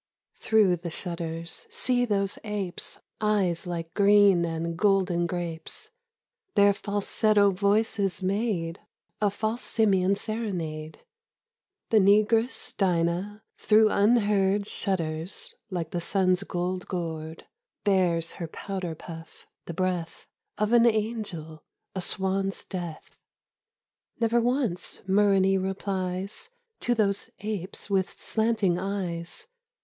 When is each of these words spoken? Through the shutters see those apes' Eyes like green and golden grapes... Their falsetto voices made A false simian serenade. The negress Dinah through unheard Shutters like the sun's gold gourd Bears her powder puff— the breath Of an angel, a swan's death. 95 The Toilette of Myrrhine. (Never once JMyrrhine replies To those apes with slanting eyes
Through 0.39 0.77
the 0.77 0.89
shutters 0.89 1.67
see 1.69 2.05
those 2.05 2.39
apes' 2.43 2.97
Eyes 3.19 3.67
like 3.67 3.93
green 3.93 4.43
and 4.45 4.75
golden 4.75 5.27
grapes... 5.27 5.91
Their 6.55 6.73
falsetto 6.73 7.51
voices 7.51 8.23
made 8.23 8.79
A 9.21 9.29
false 9.29 9.61
simian 9.61 10.15
serenade. 10.15 11.05
The 11.91 11.99
negress 11.99 12.75
Dinah 12.75 13.43
through 13.59 13.91
unheard 13.91 14.65
Shutters 14.65 15.53
like 15.69 15.91
the 15.91 16.01
sun's 16.01 16.41
gold 16.41 16.87
gourd 16.87 17.45
Bears 17.83 18.31
her 18.31 18.47
powder 18.47 18.95
puff— 18.95 19.45
the 19.67 19.73
breath 19.75 20.25
Of 20.57 20.73
an 20.73 20.87
angel, 20.87 21.63
a 21.93 22.01
swan's 22.01 22.63
death. 22.63 23.17
95 24.19 24.19
The 24.19 24.27
Toilette 24.27 24.27
of 24.27 24.31
Myrrhine. 24.31 24.63
(Never 24.65 24.65
once 24.65 24.97
JMyrrhine 25.41 25.63
replies 25.63 26.49
To 26.79 26.95
those 26.95 27.29
apes 27.41 27.91
with 27.91 28.19
slanting 28.19 28.79
eyes 28.79 29.45